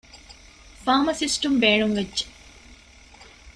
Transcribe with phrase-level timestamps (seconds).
[0.83, 2.25] ފާމަސިސްޓުން ބޭނުންވެއްޖެ